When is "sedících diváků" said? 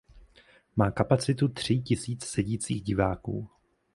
2.25-3.49